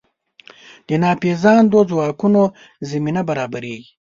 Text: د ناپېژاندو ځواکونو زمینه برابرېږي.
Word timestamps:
د 0.87 0.89
ناپېژاندو 1.03 1.79
ځواکونو 1.91 2.41
زمینه 2.89 3.21
برابرېږي. 3.29 3.89